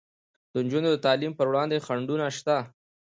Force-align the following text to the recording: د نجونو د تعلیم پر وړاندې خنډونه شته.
د 0.51 0.53
نجونو 0.65 0.89
د 0.93 0.97
تعلیم 1.05 1.33
پر 1.37 1.47
وړاندې 1.51 1.83
خنډونه 1.85 2.25
شته. 2.37 2.57